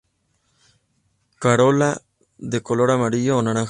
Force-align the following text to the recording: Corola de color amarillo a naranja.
Corola 1.39 2.01
de 2.39 2.61
color 2.63 2.89
amarillo 2.91 3.37
a 3.37 3.43
naranja. 3.43 3.59